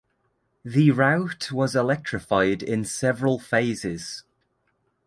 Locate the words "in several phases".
2.63-4.23